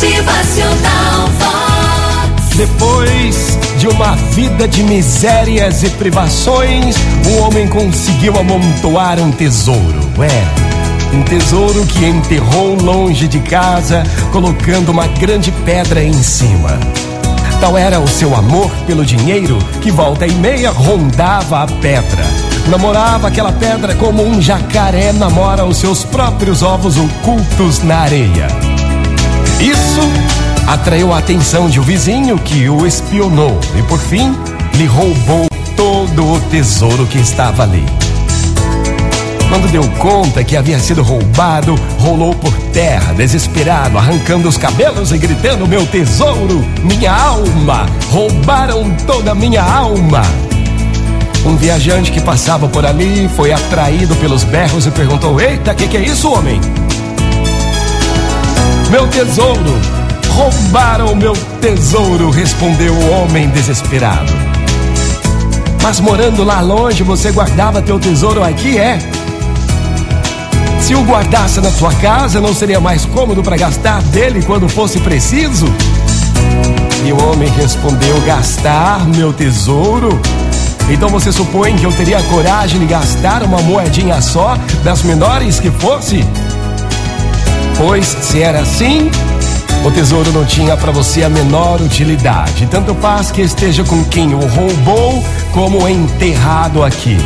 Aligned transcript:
Motivacional 0.00 1.28
Vox. 1.38 2.56
Depois 2.56 3.58
de 3.76 3.86
uma 3.86 4.16
vida 4.32 4.66
de 4.66 4.82
misérias 4.82 5.82
e 5.82 5.90
privações, 5.90 6.96
o 7.26 7.42
homem 7.42 7.68
conseguiu 7.68 8.38
amontoar 8.38 9.20
um 9.20 9.30
tesouro. 9.30 10.00
É, 10.22 11.14
um 11.14 11.22
tesouro 11.24 11.84
que 11.84 12.06
enterrou 12.06 12.76
longe 12.76 13.28
de 13.28 13.40
casa, 13.40 14.02
colocando 14.32 14.88
uma 14.88 15.06
grande 15.06 15.52
pedra 15.66 16.02
em 16.02 16.14
cima. 16.14 16.80
Tal 17.60 17.76
era 17.76 18.00
o 18.00 18.08
seu 18.08 18.34
amor 18.34 18.70
pelo 18.86 19.04
dinheiro 19.04 19.58
que 19.82 19.90
volta 19.90 20.26
e 20.26 20.32
meia 20.32 20.70
rondava 20.70 21.64
a 21.64 21.66
pedra. 21.66 22.24
Namorava 22.68 23.28
aquela 23.28 23.52
pedra 23.52 23.94
como 23.96 24.22
um 24.22 24.40
jacaré 24.40 25.12
namora 25.12 25.66
os 25.66 25.76
seus 25.76 26.04
próprios 26.04 26.62
ovos 26.62 26.96
ocultos 26.96 27.82
na 27.82 27.98
areia. 27.98 28.69
Atraiu 30.66 31.12
a 31.12 31.18
atenção 31.18 31.68
de 31.68 31.80
um 31.80 31.82
vizinho 31.82 32.38
que 32.38 32.68
o 32.68 32.86
espionou 32.86 33.58
e, 33.76 33.82
por 33.82 33.98
fim, 33.98 34.34
lhe 34.74 34.86
roubou 34.86 35.48
todo 35.76 36.32
o 36.32 36.40
tesouro 36.50 37.06
que 37.06 37.18
estava 37.18 37.62
ali. 37.62 37.84
Quando 39.48 39.68
deu 39.68 39.82
conta 39.98 40.44
que 40.44 40.56
havia 40.56 40.78
sido 40.78 41.02
roubado, 41.02 41.74
rolou 41.98 42.34
por 42.36 42.52
terra, 42.72 43.12
desesperado, 43.12 43.98
arrancando 43.98 44.48
os 44.48 44.56
cabelos 44.56 45.10
e 45.10 45.18
gritando: 45.18 45.66
Meu 45.66 45.84
tesouro, 45.84 46.64
minha 46.84 47.12
alma! 47.12 47.86
Roubaram 48.12 48.94
toda 49.06 49.32
a 49.32 49.34
minha 49.34 49.62
alma! 49.62 50.22
Um 51.44 51.56
viajante 51.56 52.12
que 52.12 52.20
passava 52.20 52.68
por 52.68 52.86
ali 52.86 53.28
foi 53.34 53.52
atraído 53.52 54.14
pelos 54.16 54.44
berros 54.44 54.86
e 54.86 54.90
perguntou: 54.92 55.40
Eita, 55.40 55.74
que 55.74 55.88
que 55.88 55.96
é 55.96 56.02
isso, 56.02 56.30
homem? 56.30 56.60
Meu 58.90 59.06
tesouro! 59.06 59.80
Roubaram 60.30 61.14
meu 61.14 61.32
tesouro, 61.60 62.28
respondeu 62.30 62.92
o 62.92 63.10
homem 63.12 63.48
desesperado. 63.50 64.32
Mas 65.80 66.00
morando 66.00 66.42
lá 66.42 66.60
longe, 66.60 67.04
você 67.04 67.30
guardava 67.30 67.80
teu 67.80 68.00
tesouro 68.00 68.42
aqui, 68.42 68.78
é? 68.78 68.98
Se 70.80 70.94
o 70.96 71.04
guardasse 71.04 71.60
na 71.60 71.70
sua 71.70 71.92
casa, 71.94 72.40
não 72.40 72.52
seria 72.52 72.80
mais 72.80 73.04
cômodo 73.04 73.44
para 73.44 73.56
gastar 73.56 74.02
dele 74.02 74.42
quando 74.42 74.68
fosse 74.68 74.98
preciso? 74.98 75.66
E 77.04 77.12
o 77.12 77.30
homem 77.30 77.48
respondeu: 77.50 78.20
Gastar 78.22 79.06
meu 79.06 79.32
tesouro? 79.32 80.20
Então 80.90 81.08
você 81.08 81.30
supõe 81.30 81.76
que 81.76 81.84
eu 81.84 81.92
teria 81.92 82.20
coragem 82.24 82.80
de 82.80 82.86
gastar 82.86 83.44
uma 83.44 83.62
moedinha 83.62 84.20
só, 84.20 84.56
das 84.82 85.04
menores 85.04 85.60
que 85.60 85.70
fosse? 85.70 86.24
Pois 87.82 88.14
se 88.20 88.42
era 88.42 88.60
assim, 88.60 89.10
o 89.82 89.90
tesouro 89.90 90.30
não 90.32 90.44
tinha 90.44 90.76
para 90.76 90.92
você 90.92 91.24
a 91.24 91.30
menor 91.30 91.80
utilidade. 91.80 92.66
Tanto 92.66 92.94
faz 92.96 93.30
que 93.30 93.40
esteja 93.40 93.82
com 93.84 94.04
quem 94.04 94.34
o 94.34 94.38
roubou, 94.38 95.24
como 95.50 95.88
enterrado 95.88 96.84
aqui. 96.84 97.16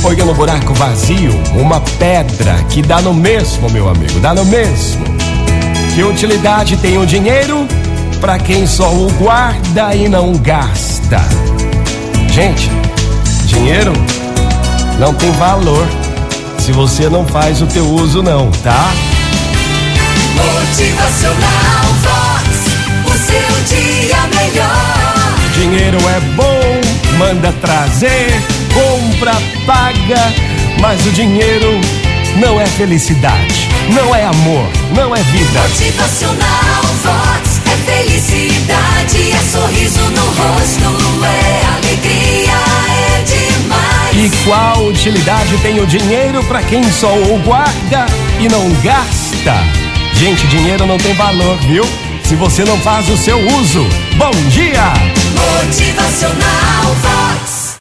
Foi 0.00 0.14
no 0.14 0.32
buraco 0.32 0.72
vazio 0.74 1.32
uma 1.56 1.80
pedra 1.98 2.54
que 2.70 2.82
dá 2.82 3.02
no 3.02 3.12
mesmo, 3.12 3.68
meu 3.68 3.88
amigo, 3.88 4.20
dá 4.20 4.32
no 4.32 4.44
mesmo. 4.44 5.04
Que 5.92 6.04
utilidade 6.04 6.76
tem 6.76 6.96
o 6.96 7.04
dinheiro 7.04 7.66
para 8.20 8.38
quem 8.38 8.64
só 8.64 8.92
o 8.92 9.10
guarda 9.18 9.92
e 9.92 10.08
não 10.08 10.34
gasta? 10.34 11.20
Gente, 12.28 12.70
dinheiro 13.46 13.92
não 15.00 15.12
tem 15.12 15.32
valor 15.32 15.84
se 16.60 16.70
você 16.70 17.08
não 17.08 17.26
faz 17.26 17.60
o 17.60 17.66
teu 17.66 17.84
uso 17.84 18.22
não, 18.22 18.48
tá? 18.62 18.92
Motivacional 20.42 21.84
Vox. 22.02 22.48
O 23.06 23.12
seu 23.16 23.76
dia 23.76 24.16
melhor. 24.34 25.12
Dinheiro 25.54 25.98
é 26.08 26.20
bom, 26.34 26.80
manda 27.18 27.52
trazer, 27.60 28.32
compra, 28.72 29.32
paga, 29.66 30.32
mas 30.80 31.04
o 31.06 31.10
dinheiro 31.10 31.80
não 32.36 32.60
é 32.60 32.66
felicidade, 32.66 33.68
não 33.90 34.14
é 34.14 34.24
amor, 34.24 34.68
não 34.94 35.14
é 35.14 35.22
vida. 35.22 35.60
Motivacional 35.60 36.82
Vox. 37.02 37.60
É 37.70 37.76
felicidade, 37.90 39.32
é 39.32 39.38
sorriso 39.50 40.00
no 40.10 40.24
rosto, 40.24 41.24
é 41.24 41.66
alegria, 41.76 42.52
é 42.88 43.22
demais. 43.22 44.14
E 44.14 44.44
qual 44.44 44.86
utilidade 44.86 45.56
tem 45.58 45.80
o 45.80 45.86
dinheiro 45.86 46.42
para 46.44 46.62
quem 46.62 46.82
só 46.92 47.14
o 47.14 47.38
guarda 47.44 48.06
e 48.40 48.48
não 48.48 48.68
gasta? 48.82 49.91
Gente, 50.22 50.46
dinheiro 50.46 50.86
não 50.86 50.96
tem 50.98 51.12
valor, 51.14 51.58
viu? 51.62 51.82
Se 52.22 52.36
você 52.36 52.64
não 52.64 52.78
faz 52.78 53.08
o 53.08 53.16
seu 53.16 53.44
uso. 53.58 53.84
Bom 54.16 54.30
dia! 54.50 54.92
Motivacional 55.34 56.94
Vox. 57.02 57.41